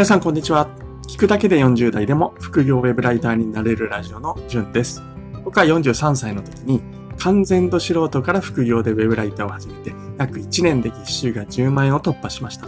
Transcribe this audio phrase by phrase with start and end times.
[0.00, 0.66] 皆さんこんにちは。
[1.06, 5.02] 聞くだけで40代でも副業ウェブライターになれるラジオのじゅんです。
[5.44, 6.80] 僕は43歳の時に
[7.18, 12.66] 完全度素人から副業でウェブライターを始めて約1年で月収が10万円を突破しました。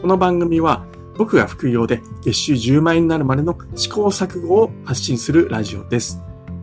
[0.00, 0.86] この番組は
[1.18, 6.22] 僕が副業で月収10万円になるまでの試行錯誤を発信するラジオです。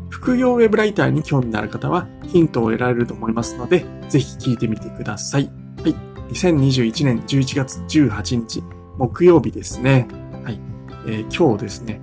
[0.09, 5.51] 副業ウェブライターに興味のある方はヒントを得られると思いますので、ぜひ聞いてみてください。
[5.83, 5.95] はい。
[6.33, 8.63] 2021年11月18日、
[8.99, 10.09] 木曜日ですね。
[10.43, 10.59] はい。
[11.07, 12.01] えー、今日ですね、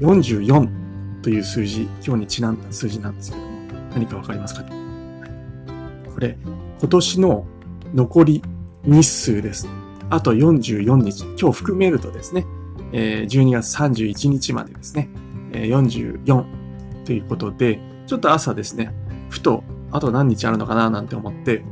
[0.00, 3.48] 44という数字、今日にちなんだ数字なんですけども、
[3.92, 4.62] 何かわかりますか？
[4.64, 6.36] ね、はい、これ、
[6.80, 7.46] 今年の
[7.94, 8.42] 残り
[8.84, 9.68] 日数です。
[10.10, 12.44] あと44日、今日含めるとですね、
[12.90, 15.08] えー、12月31日までですね、
[15.52, 15.68] えー、
[16.24, 16.44] 44
[17.04, 18.92] ということで、ちょっと朝ですね、
[19.30, 21.62] ふと、あと何日あるのかななんて思って、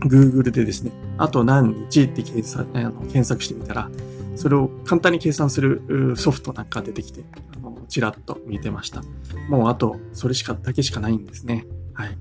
[0.00, 3.90] Google でですね、あと何日って検索あの検索してみたら、
[4.36, 7.24] それを簡単に計算するソフトなんか出てきて、
[7.56, 9.02] あのちらっと見てました。
[9.48, 11.66] もうあと、それしか、だけしかないんですね。
[11.94, 12.18] はい。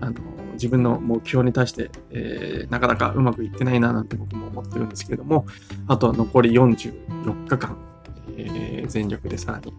[0.00, 0.14] あの、
[0.54, 5.46] 自分の目標に対して、えー、なかなかうまくいってないななんて僕も思ってるんですけれども、
[5.86, 7.76] あと残り44日間、
[8.36, 9.72] えー、全力でさらに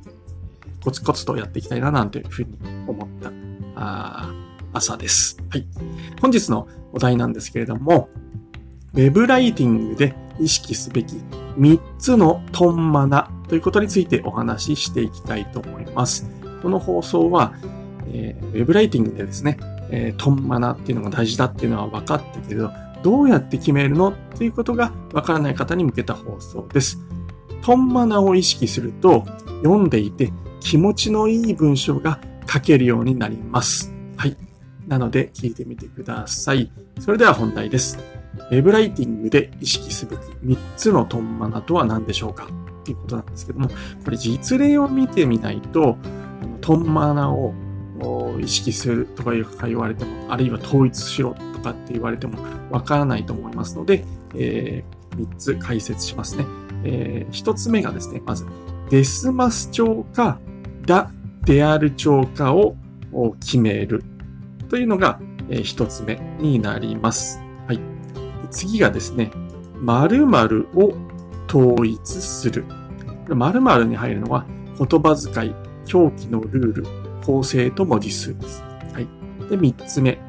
[0.84, 3.32] コツコツとやっていきたいななんていうふうに思った
[3.76, 4.34] あ
[4.74, 5.38] 朝です。
[5.50, 5.66] はい。
[6.22, 8.10] 本日のお題なんですけれども、
[8.98, 11.18] ウェブライティングで意識すべき
[11.60, 16.26] 3つのトンマナということについてお話ししていきたいと思います。
[16.64, 17.54] この放送は、
[18.08, 19.60] えー、ウェブライティングでですね、
[19.92, 22.72] えー、トンマナっていうのが大事だっていうのは分かったけれど、
[23.04, 26.98] どうやって決めるのっていうことが分からない方に向けた放送です。
[27.62, 29.26] トンマナを意識すると、
[29.64, 32.20] 読んでいて気持ちのいい文章が
[32.52, 33.94] 書けるようになります。
[34.16, 34.36] はい。
[34.88, 36.72] なので聞いてみてください。
[37.00, 38.17] それでは本題です。
[38.52, 42.46] ウェブライティングで意識すべき3つのトンマナとは何でしょうか？
[42.46, 43.70] っていうことなんですけども、
[44.06, 45.98] これ実例を見てみないと、
[46.62, 47.54] トンマナを
[48.40, 52.38] 意識するとか言われても、あるいは統一しろとかって言われても
[52.70, 54.06] わからないと思いますので、
[54.36, 56.46] えー、3つ解説しますね。
[56.84, 58.46] えー、1つ目がですね、まず、
[58.90, 60.40] デスマス帳か、
[60.86, 61.12] ダ・
[61.44, 62.76] デアル帳かを
[63.42, 64.04] 決める
[64.70, 65.20] というのが
[65.50, 67.42] 1つ目になります。
[68.52, 69.32] 次がですね、
[69.82, 70.94] 〇〇を
[71.48, 72.66] 統一する。
[73.28, 74.46] 〇〇に入るのは
[74.78, 75.56] 言葉遣い、
[75.94, 76.86] 表記のルール、
[77.26, 78.64] 構成と文字数です。
[78.94, 79.08] はい。
[79.50, 80.20] で、3つ目。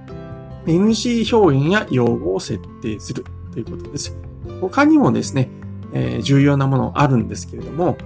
[0.67, 4.17] NG 表現や用語を設定するということです。
[4.61, 5.49] 他にもですね、
[5.93, 7.97] えー、重要なものあるんですけれども、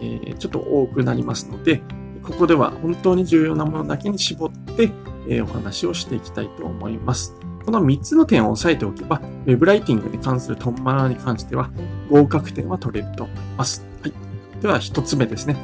[0.00, 1.82] えー、ちょっと多くなりますので、
[2.22, 4.90] ここでは本当に重要なものだけに絞って、
[5.28, 7.34] えー、お話をしていきたいと思います。
[7.64, 11.70] この3つの点を押さえておけば、ウェブライティングに関するトンマナに関しては
[12.10, 13.84] 合格点は取れると思います。
[14.02, 14.12] はい。
[14.60, 15.56] では1つ目ですね。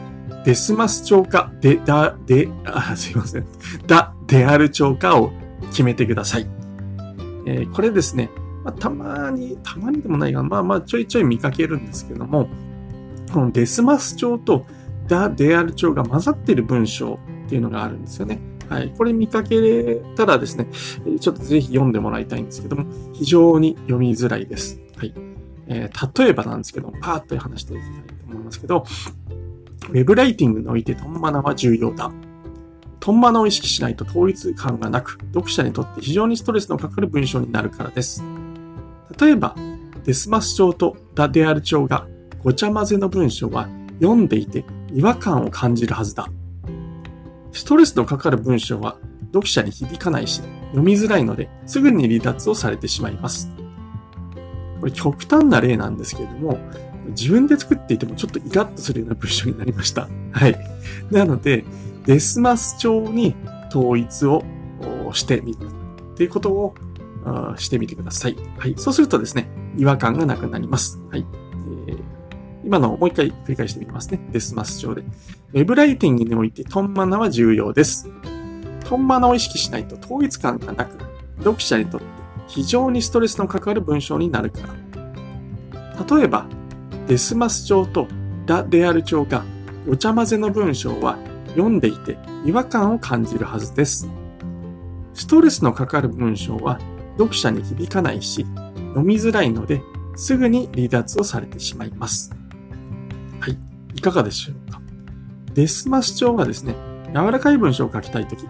[0.45, 3.47] デスマス超過、で、だ、で、あ、すいません。
[3.87, 5.33] だ、である超過を
[5.71, 6.47] 決めてください。
[7.47, 8.31] えー、これですね、
[8.65, 12.49] まあ、たまに、たまにでもないが、まあまあちょいちょい見かけるんですけども、
[13.33, 14.67] このデスマス帳と
[15.07, 18.39] ダ・デアル帳が混ざっている文章っていうのがあるんですよね。
[18.69, 18.93] はい。
[18.97, 20.67] これ見かけたらですね、
[21.21, 24.81] ちょっとぜひ読んでもらいたいんですけども、非常に読みづらいです。
[24.97, 25.15] はい。
[25.67, 28.85] えー、例えばなんですけども、パーッと話していきたいと思いますけど、
[29.91, 32.11] ウェブライティングにおいてトンマナは重要だ。
[33.01, 38.23] トンマナを意識しないと統一感がなく、読者にとって非常にストレスのかかる文章になるからです。
[39.19, 39.55] 例えば、
[40.05, 42.07] デスマス帳とダ・デアル帳が
[42.43, 43.69] ごちゃ混ぜの文章は
[44.01, 46.29] 読んでいて違和感を感じるはずだ。
[47.53, 48.99] ストレスのかかる文章は
[49.29, 53.51] 読者に響かないし、読みづらいのですぐに離脱をされてしまいます。
[54.81, 56.59] これ極端な例なんですけれども、
[57.09, 60.09] 自分で作っていてもちょっとイラッとするような文章になりました。
[60.33, 60.59] はい。
[61.11, 61.65] なので、
[62.05, 63.35] デスマス調に
[63.71, 64.45] 統一を
[65.13, 65.59] してみる
[66.13, 66.75] っていうことを
[67.57, 68.37] してみてください。
[68.59, 68.75] はい。
[68.77, 71.01] そうするとですね、違和感がなくなります。
[71.11, 71.27] はい。
[72.69, 74.21] 今のをもう一回繰り返してみますね。
[74.31, 75.01] デスマス調で。
[75.01, 78.11] ウェブライティングにおいてトンマナは重要です。
[78.85, 80.99] トンマナを意識しないと統一感がなく、
[81.39, 82.07] 読者にとって
[82.47, 86.17] 非常にストレスのかかる文章になるから。
[86.19, 86.45] 例えば、
[87.07, 88.07] デスマス帳と
[88.45, 89.45] ダ・デアル帳が
[89.89, 91.17] ごちゃ混ぜの文章は
[91.53, 94.11] 読んでいて違和感を感じるはずです。
[95.15, 96.79] ストレスのかかる文章は
[97.17, 98.45] 読者に響かないし、
[98.89, 99.81] 読みづらいので
[100.17, 102.38] すぐに離脱をされてしまいます。
[103.95, 104.01] い。
[104.01, 104.81] かがでしょうか？
[105.55, 106.75] デスマス帳はですね、
[107.15, 108.45] 柔らかい文章を書きたいとき、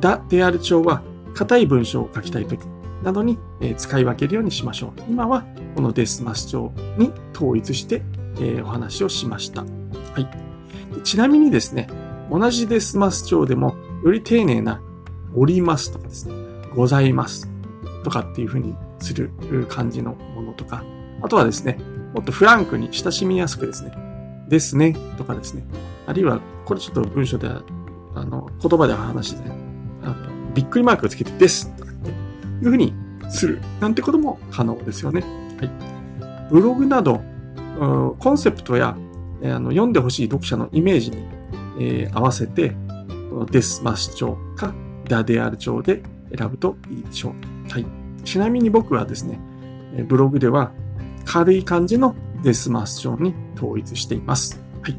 [0.00, 1.02] ダ・デアル帳は
[1.34, 2.60] 硬い文章を書きたいとき
[3.02, 3.38] などに
[3.76, 5.02] 使い分けるようにしましょう。
[5.08, 5.44] 今は
[5.74, 8.02] このデスマス帳に統一して、
[8.62, 9.62] お話をしました。
[9.62, 9.66] は
[10.18, 11.02] い。
[11.02, 11.88] ちなみにですね、
[12.30, 14.80] 同じデスマス調でも、より丁寧な、
[15.34, 16.34] おりますとかですね、
[16.74, 17.48] ございます
[18.04, 19.30] とかっていう風にする
[19.68, 20.84] 感じのものとか、
[21.22, 21.78] あとはですね、
[22.14, 23.92] もっとフランクに親しみやすくですね、
[24.52, 25.64] ですねとかですね、
[26.06, 27.62] あるいは、これちょっと文章では、
[28.14, 29.56] あの、言葉では話で、ね、
[30.02, 32.12] あのびっくりマークをつけてですとかってい
[32.60, 32.92] う風に
[33.30, 35.22] するなんてことも可能ですよね。
[35.58, 36.50] はい。
[36.50, 37.22] ブログなど、
[38.18, 38.94] コンセプトや、
[39.42, 41.26] あの読んでほしい読者のイメージに、
[41.80, 42.76] えー、合わせて、
[43.50, 44.74] デスマス調か
[45.08, 46.02] ダデアル調で
[46.36, 47.70] 選ぶといいでしょう。
[47.70, 47.86] はい。
[48.22, 49.40] ちなみに僕はですね、
[50.08, 50.72] ブログでは
[51.24, 54.60] 軽い感じのデスマス調に統一しています。
[54.82, 54.98] はい。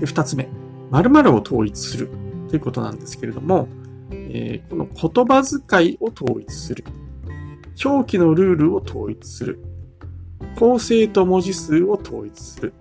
[0.00, 0.48] で二つ目、
[0.90, 2.10] 〇〇を統一する
[2.48, 3.68] ということなんですけれども、
[4.10, 6.84] えー、この言葉遣いを統一する。
[7.84, 9.60] 表記のルールを統一する。
[10.58, 12.72] 構成と文字数を統一する。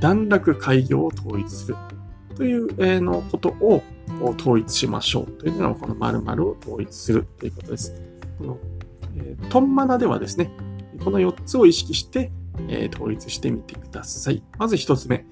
[0.00, 1.76] 段落開業を統一する。
[2.34, 3.82] という、えー、のことを
[4.38, 5.26] 統一しましょう。
[5.32, 7.94] というのがこの〇〇を統一するということです。
[8.38, 8.58] この、
[9.16, 10.50] えー、トンマナではですね、
[11.04, 12.30] この4つを意識して、
[12.68, 14.42] えー、統一してみてください。
[14.58, 15.24] まず1つ目。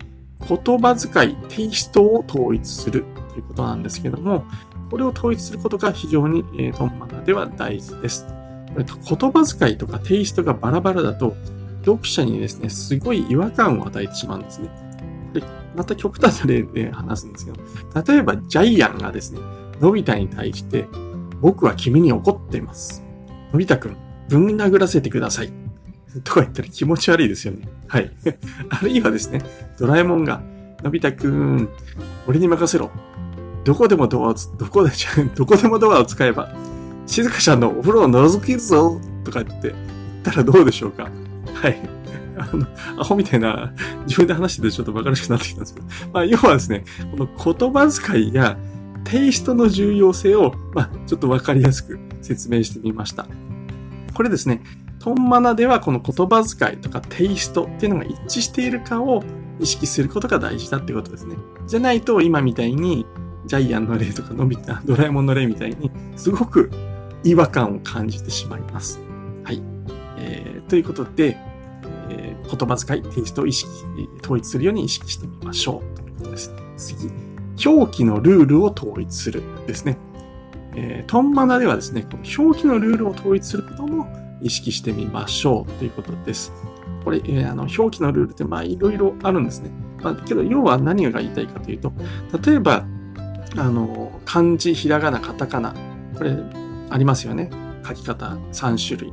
[0.49, 4.45] 言葉遣い、テイストを統一するということなんですけども、
[4.91, 8.27] これを統一することが非常に、えー、トンマナでは大事です。
[8.77, 11.35] 言葉遣いとかテイストがバラバラだと、
[11.85, 14.69] 読者にですね、すごい違和感を与えてしまうんですね。
[15.33, 15.43] で
[15.77, 19.41] また極端な例で話すんですけど、例えばジャイアンがですね、
[19.81, 20.87] のび太に対して、
[21.41, 23.03] 僕は君に怒っています。
[23.53, 23.97] のび太くん、
[24.31, 25.53] ぶん殴らせてください。
[26.25, 27.69] とか言ったら気持ち悪いですよね。
[27.89, 28.11] はい。
[28.71, 29.43] あるいはですね、
[29.79, 30.43] ドラえもんが、
[30.83, 31.69] のび太くん、
[32.27, 32.91] 俺に任せろ。
[33.65, 34.91] どこでもドアを、どこで、
[35.35, 36.55] どこでもドアを使えば、
[37.07, 39.75] 静香ちゃんのお風呂を覗けるぞとか言って言っ
[40.23, 41.11] たらどうでしょうか
[41.55, 41.81] はい。
[42.39, 42.67] あの、
[42.99, 43.73] アホみたいな、
[44.07, 48.57] 自分で話しててちょっと馬鹿らしくなってきたんですけど、まあ、要はですね、この言葉遣いや
[49.05, 53.27] テイストの重要性を、まあ、ちょっとわかりやすく説明してみました。
[54.15, 54.63] これですね、
[55.01, 59.23] トンマナではこの言葉遣いとかテイストっていうのが一致しているかを
[59.59, 61.37] 意識することが大事だってことですね。
[61.67, 63.07] じゃないと今みたいに
[63.47, 66.71] ジャイアンの例とかのび太、 ドラえもんの例みたいにすごく
[67.25, 69.01] 違和感を感じてしまいます。
[69.45, 69.63] はい。
[70.19, 71.37] えー、ということで、
[72.11, 73.71] えー、言葉遣い、テイストを意識、
[74.23, 75.97] 統一するように意識してみましょう。
[75.97, 76.53] ということです。
[76.77, 77.11] 次。
[77.65, 79.99] 表記のルールを統一するですね。
[80.75, 83.60] えー、トンマナではですね、この表記のルールを統一する
[84.43, 86.53] 意識してみましょうということです。
[87.05, 89.71] これ、えー、あの表記のルールってまあいろいろあるんですね。
[90.03, 91.93] まあ、けど要は何が言いたいかというと、
[92.45, 92.85] 例えば、
[93.57, 95.75] あの、漢字、ひらがな、カタカナ、
[96.17, 96.37] これ
[96.91, 97.51] ありますよね。
[97.87, 99.13] 書き方3種類。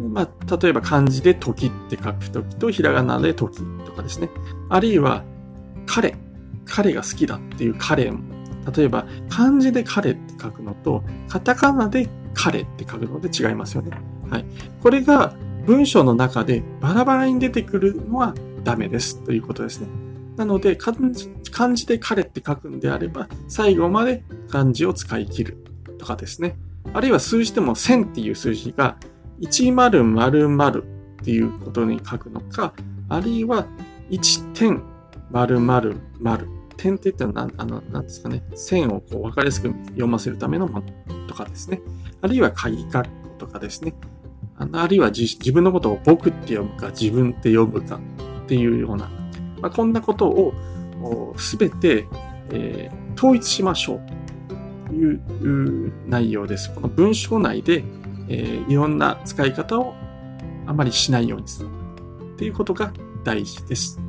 [0.00, 4.28] まあ、例えば漢字で時って書くときと、ひらがなで時とかですね。
[4.68, 5.24] あるいは、
[5.86, 6.16] 彼。
[6.66, 8.20] 彼が好きだっていう彼も。
[8.74, 13.90] 例えば、漢字で彼って書くのと、カタカナで彼って書くので違いますよね。
[14.30, 14.44] はい。
[14.82, 15.34] これが
[15.66, 19.88] 文章の中でバラバラに出てくるのはダメですということですね。
[20.36, 25.64] なので、漢字漢字で彼って書くんであれば、最後まで漢字を使い切る
[25.98, 26.56] とかですね。
[26.92, 28.96] あるいは数字でも1000っていう数字が
[29.40, 32.74] 1000っていうことに書くのか、
[33.08, 33.66] あるいは
[34.10, 34.82] 1点
[35.30, 36.48] 〇〇〇。
[36.76, 38.42] 点って言ったら何、あの、なんですかね。
[38.54, 41.80] 線をこう分かりやすく読ませるためのものとかですね。
[42.20, 43.08] あるいは鍵括弧
[43.38, 43.94] とかですね。
[44.72, 48.00] あるいは自分のことを僕って読むか、自分って読むか
[48.44, 49.10] っていうような、
[49.60, 52.06] まあ、こんなことをすべて、
[52.50, 54.00] えー、統一しましょう
[54.88, 56.72] という内容です。
[56.74, 57.84] この文章内で、
[58.28, 59.94] えー、いろんな使い方を
[60.66, 61.68] あまりしないようにする
[62.34, 62.92] っていうことが
[63.24, 64.00] 大事です。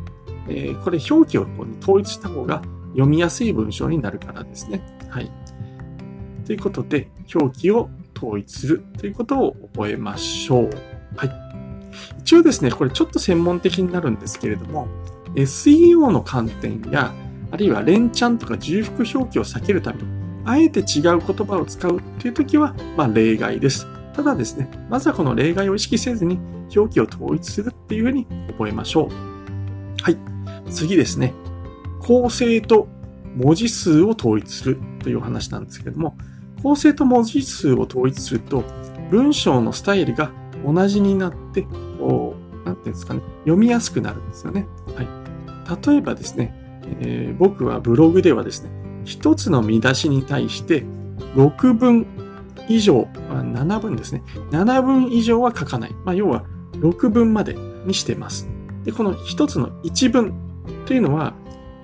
[0.47, 4.81] えー、これ表記をこう統一した方が読みやすい文章になるからですね。
[5.09, 5.31] はい。
[6.45, 10.69] ということで、表記を統一するということを覚えましょう。
[11.15, 11.31] はい。
[12.19, 14.87] 一応ですね、これちょっと専門的になるんですけれども、
[15.35, 17.13] SEO の観点や、
[17.51, 20.07] あるいは連チャンとか重複表記を避けるために、
[20.45, 20.85] あえて違う
[21.19, 23.87] 言葉を使うっていう時は、まあ例外です。
[24.13, 26.39] ただですね、まずはこの例外を意識せずに
[26.75, 30.01] 表記を統一するっていうふうに覚えましょう。
[30.01, 30.17] はい。
[30.71, 31.33] 次ですね。
[31.99, 32.87] 構成と
[33.35, 36.15] 文字数を統一するというお話なんですけれども、
[36.65, 38.63] 構成と文字数を統一すると、
[39.11, 40.31] 文章のスタイルが
[40.65, 41.67] 同じになって、
[41.99, 44.67] こう、なんていうんですかね、読みやすくなるんですよね。
[44.95, 45.87] はい。
[45.87, 46.55] 例えばですね、
[47.01, 48.71] えー、僕はブログではですね、
[49.03, 50.83] 一つの見出しに対して
[51.35, 52.07] 6分
[52.67, 54.23] 以上、7分ですね。
[54.49, 55.91] 7分以上は書かない。
[56.03, 56.45] まあ、要は
[56.77, 57.53] 6分まで
[57.85, 58.49] にしてます。
[58.85, 60.33] で、この一つの一文
[60.87, 61.35] というのは、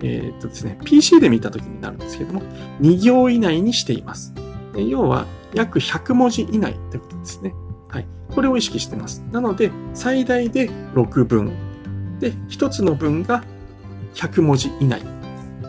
[0.01, 2.41] えー、っとですね、PC で見たときになるんですけども、
[2.81, 4.33] 2行以内にしています。
[4.75, 7.53] 要は、約100文字以内ってことですね。
[7.89, 8.07] はい。
[8.33, 9.23] これを意識してます。
[9.31, 11.51] なので、最大で6文。
[12.19, 13.43] で、1つの文が
[14.15, 15.01] 100文字以内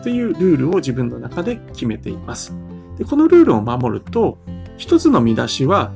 [0.03, 2.53] というルールを自分の中で決めています。
[2.97, 4.37] でこのルールを守ると、
[4.77, 5.91] 1つの見出しは、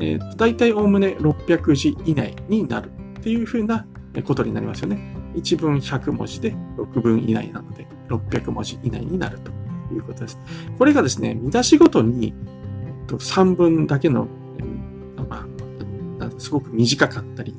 [0.00, 3.86] えー、だいたいおおむね600字以内になるっていうふうな
[4.24, 5.14] ことになりますよね。
[5.34, 9.52] 1文100文字で6文以内なので、600文字以内になると
[9.94, 10.38] いうことです。
[10.78, 12.34] これがですね、見出しごとに、
[13.10, 14.28] と3文だけの、
[15.28, 15.46] ま
[16.20, 17.56] あ、すごく短かったり、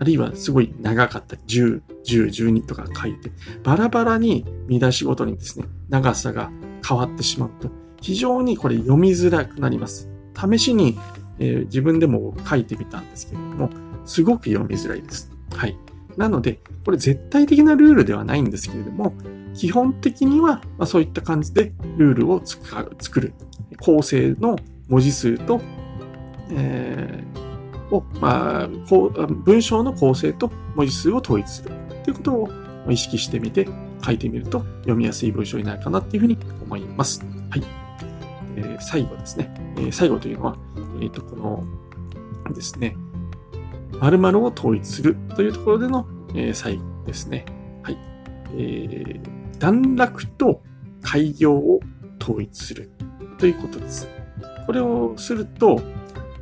[0.00, 3.30] あるいはすごい長かったり、10、10、12とか書いて、
[3.62, 6.50] バラバラに見出しごとにですね、長さが
[6.86, 7.68] 変わってしまうと、
[8.00, 10.08] 非常にこれ読みづらくなります。
[10.34, 10.98] 試しに、
[11.38, 13.70] えー、自分でも書いてみたんですけれども、
[14.06, 15.30] すごく読みづらいです。
[15.54, 15.76] はい。
[16.16, 19.14] なので、これ絶対的なルールではないんですけれども、
[19.54, 23.34] 基本的には、まそういった感じでルールを作る。
[23.80, 25.60] 構成の文字数と、
[26.50, 31.70] えー、を、まあ、こう文章の構成と文字数を統一する
[32.04, 32.48] ということを
[32.90, 33.66] 意識してみて
[34.04, 37.24] 書いてみると読みやすい文章になるかなっていうふうに思います。
[37.50, 37.62] はい。
[38.56, 39.52] えー、最後ですね。
[39.76, 40.56] えー、最後というのは、
[41.00, 41.64] えっ、ー、と、この
[42.52, 42.96] ですね、
[44.00, 47.46] 〇〇を統一するというところでの、えー、最後ですね。
[47.82, 47.98] はい。
[48.56, 50.62] えー、段落と
[51.02, 51.80] 開業を
[52.20, 52.90] 統一する
[53.38, 54.08] ということです。
[54.66, 55.80] これをすると、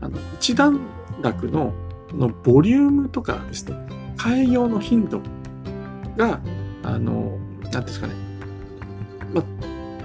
[0.00, 0.80] あの、一段
[1.20, 1.72] 落の
[2.14, 3.76] のボリュームとかですね、
[4.16, 5.20] 開業の頻度
[6.16, 6.40] が、
[6.82, 7.38] あの、
[7.72, 8.14] なんですかね、
[9.32, 9.44] まあ、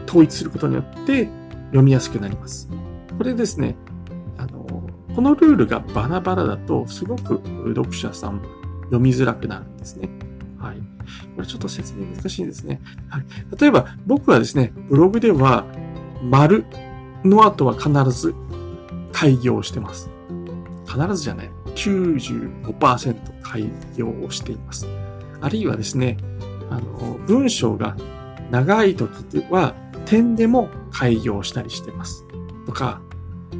[0.07, 1.27] 統一することによって
[1.67, 2.69] 読みやすくなります。
[3.17, 3.75] これですね、
[4.37, 4.65] あの
[5.15, 7.41] このルールがバラバラだと、すごく
[7.75, 8.41] 読者さん
[8.83, 10.09] 読みづらくなるんですね。
[10.59, 10.77] はい。
[11.35, 12.79] これちょっと説明難しいですね。
[13.09, 13.25] はい。
[13.59, 15.65] 例えば、僕はですね、ブログでは、
[16.23, 16.65] 丸
[17.23, 18.35] の後は必ず
[19.11, 20.09] 開業してます。
[20.85, 21.51] 必ずじゃない。
[21.75, 24.87] 95%開業をしています。
[25.41, 26.17] あるいはですね、
[26.69, 27.95] あの、文章が
[28.51, 32.25] 長い時は点でも開業したりしてます。
[32.65, 33.01] とか、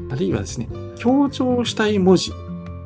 [0.10, 2.32] あるいはですね、強調したい文字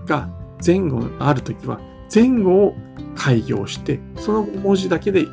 [0.06, 0.30] が
[0.66, 1.80] 前後があるときは、
[2.14, 2.76] 前後を
[3.16, 5.26] 開業して、その文字だけで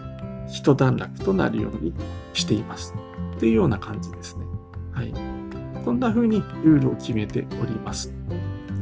[0.49, 1.93] 一段落となるように
[2.35, 2.95] しています。
[3.39, 4.48] というような感じですね。
[5.89, 8.13] こんな風にルールを決めております。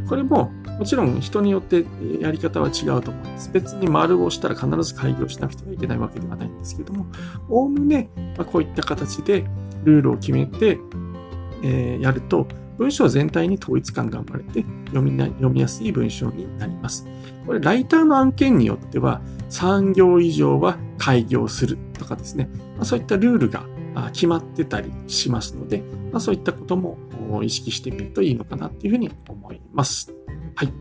[0.09, 1.87] これも、もちろん人によって
[2.21, 3.49] やり方は違うと思います。
[3.53, 7.07] 別に丸をしたら必ず開業しなくてはいけないわけではないんですけども、
[7.49, 9.45] おおむね、まこういった形で
[9.85, 10.81] ルールを決めて、
[11.63, 17.07] え、やると、文章全体に統一感が生まれて読みな読みやすい文章になります。
[17.47, 19.21] これ、ライターの案件によっては、
[19.51, 23.65] 3行以上は開業するとかですね、ま、そういったルールが
[24.13, 26.99] 決まってたりしますので、まあ、そういったことも
[27.43, 30.13] 意識してみるといいのかなっていうふうに思います。
[30.55, 30.73] はい。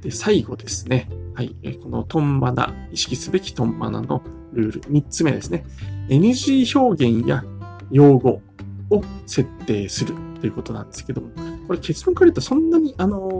[0.00, 1.08] で、最後ですね。
[1.34, 1.54] はい。
[1.82, 4.22] このトンマナ、意識すべきトンマナの
[4.52, 5.64] ルール、3つ目ですね。
[6.08, 7.44] NG 表現や
[7.90, 8.42] 用語
[8.90, 11.30] を設定するということなんですけども、
[11.66, 13.31] これ結論から言うとそんなに、あの、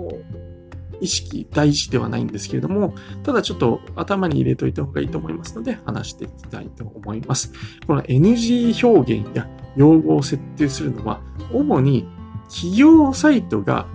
[1.03, 2.95] 意識大事ではないんですけれども、
[3.25, 7.53] ただちょっと頭に入れといた方がいいと思いますので、話していきたいと思います。
[7.87, 11.21] この NG 表現や用語を設定するのは、
[11.53, 12.09] 主に
[12.49, 13.89] 企業サイトが、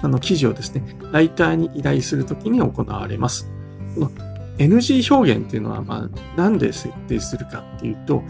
[0.00, 3.52] あの、記事をですね、ライターに依頼するときに行われます。
[3.94, 4.10] この
[4.58, 8.22] NG 表現っていうのは、まあ、なんで設定するかっていうと、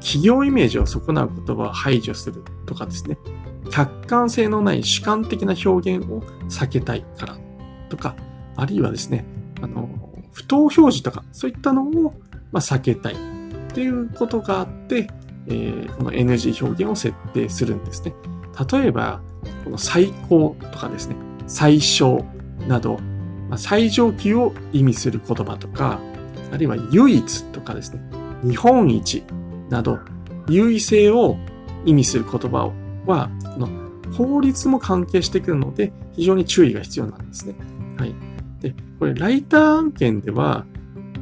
[0.00, 3.18] 企業イメージを損なう言葉を排除するとかですね、
[3.70, 7.38] 客観性のない主観的な表現を避けたいから
[7.88, 8.16] とか、
[8.56, 9.24] あるいはですね、
[9.62, 9.88] あの、
[10.32, 12.14] 不当表示とか、そういったのを、
[12.52, 13.16] まあ、避けたいっ
[13.72, 15.08] ていうことがあって、
[15.46, 18.14] えー、この NG 表現を設定するんですね。
[18.72, 19.20] 例えば、
[19.64, 22.24] この最高とかですね、最小
[22.68, 22.98] など、
[23.48, 26.00] まあ、最上級を意味する言葉とか、
[26.52, 28.02] あるいは唯一とかですね、
[28.42, 29.22] 日本一
[29.68, 29.98] など、
[30.48, 31.36] 優位性を
[31.84, 32.72] 意味する言葉
[33.06, 33.68] は、の
[34.12, 37.54] 法律も関係してくるので、非常に注意が必要なんですね。
[37.96, 38.14] はい。
[38.60, 40.66] で、これ、ライター案件では、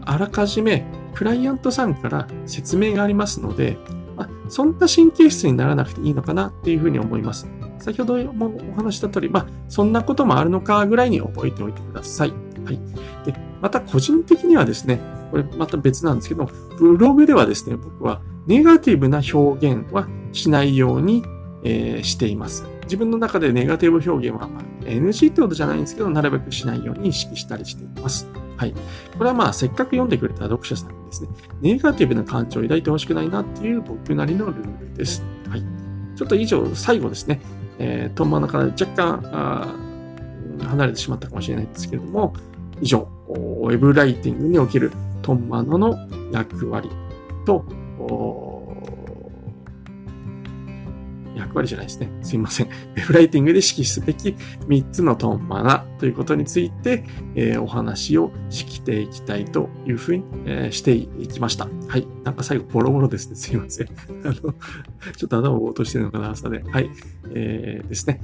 [0.05, 3.77] あらかじめクライアントさんから説明がありますので、
[4.17, 7.47] まあ、そんな神経質にならなくていいのかなっていうふうに思います。
[7.79, 12.33] 先ほどもお話した通り、まあ、そんなこともあるのかぐらいに覚えておいてください。
[12.65, 12.81] はい。
[13.25, 21.23] で、また個人的にはですね、これまた別なんですけど、ブログではですね、僕はネガティブな表現はしないように、
[21.65, 22.67] えー、しています。
[22.85, 28.27] 自分の中でネガティブ表現は、あ、NG ってことじゃないんですけど、なるべくしないように意識したりしています。
[28.57, 28.73] はい。
[29.17, 31.29] これはまあ、せっかく読んでくれた読者さんにですね、
[31.61, 35.23] ネガティブな感情を抱いてほしくないなっていう僕なりのルールです。
[35.49, 35.63] はい。
[36.17, 37.41] ちょっと以上、最後ですね、
[37.79, 39.75] えー、トンマナから若干あ
[40.67, 42.35] 離れてしまったかもしれないんですけれども、
[42.81, 45.97] 以上、ウェブライティングにおけるトンマナの
[46.33, 46.91] 役割
[47.45, 47.65] と、
[51.39, 52.11] 役割じゃないですね。
[52.23, 52.67] すいません。
[52.67, 54.31] ウェブライティングで指揮すべき
[54.67, 57.05] 3つのトンマナということについて、
[57.35, 61.69] えー、お話をしていきたいというふうに、えー、していきました。
[61.89, 62.07] はい。
[62.25, 63.37] なんか最後ボロボロですね。
[63.37, 63.89] すいません。
[64.25, 64.51] あの、ちょ
[65.27, 66.63] っと頭を落としてるのかな、朝で。
[66.63, 66.91] はい。
[67.31, 68.21] えー、ですね。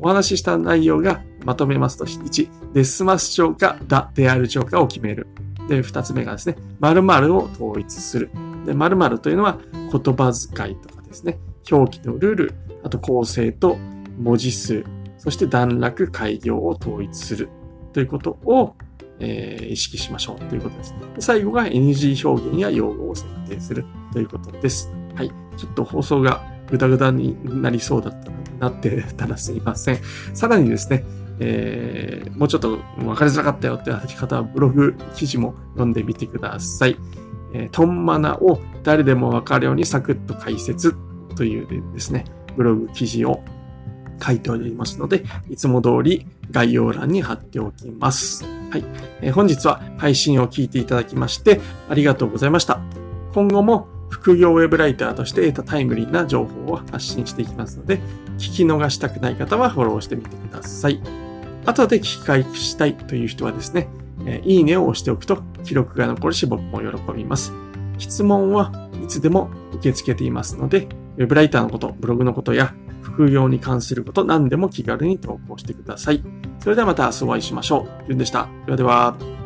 [0.00, 5.26] お話しした内容がまとめますと、1、デスマス帳かダである帳かを決める。
[5.68, 8.30] で、2つ目がですね、〇〇を統一する。
[8.66, 11.38] で、〇〇というのは言葉遣いとかですね。
[11.70, 13.76] 表記のルール、あと構成と
[14.18, 14.84] 文字数、
[15.18, 17.48] そして段落、開業を統一する
[17.92, 18.74] ということを、
[19.20, 20.94] えー、意識しましょうということです。
[21.20, 24.90] 最後が NG 表現や用語を設定するということです。
[25.14, 25.30] はい。
[25.56, 29.98] ちょっと放送がぐだぐだになりそうだったので、なってたらすいません。
[30.34, 31.04] さらにですね、
[31.40, 36.96] えー、もうちょっと分かりづらかったよって方はブログ記事も読んでみてください。
[37.54, 40.96] えー、トンマナを誰でも分かるようにサクッと解説
[41.34, 42.24] というですね、
[42.56, 43.42] ブログ記事を
[44.24, 48.44] 書いておりますので、いつも通り概要欄に貼っておきます。
[48.70, 48.84] はい。
[49.20, 52.80] えー、本日は配信を聞いていただきましてありがとうございました。
[53.34, 57.98] 今後も副業ウェブライターとして得たタイムリーな情報を発信していきますので、
[58.36, 61.00] 聞き逃したくない方はフォローしてみてください。
[61.64, 63.88] 後で聞き返したいという人はですね、
[64.26, 67.52] えー、いいねを押しておくと記録が残るし僕も喜びます。
[67.98, 68.72] 質問は
[69.02, 76.22] いつでも受け付けていますので、ウェブライターのこと、ブログのことや副業に関すること何でも気軽に投稿してください。
[76.60, 78.04] それではまた明日お会いしましょう。
[78.06, 78.48] じゅんでした。
[78.66, 79.41] ではでは。